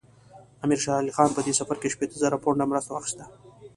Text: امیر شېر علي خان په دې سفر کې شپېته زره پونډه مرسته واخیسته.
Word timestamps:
امیر 0.63 0.79
شېر 0.83 0.97
علي 1.01 1.13
خان 1.17 1.29
په 1.35 1.41
دې 1.45 1.53
سفر 1.59 1.75
کې 1.81 1.91
شپېته 1.93 2.17
زره 2.23 2.37
پونډه 2.43 2.65
مرسته 2.71 2.91
واخیسته. 2.91 3.23